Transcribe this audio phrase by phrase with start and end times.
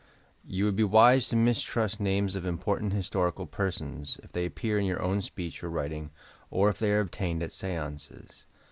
[0.43, 4.85] Vou would be wise to mistrust names of important historical persons, if they appear in
[4.87, 6.09] your own speech or writing,
[6.49, 8.47] or if they are obtained at seances.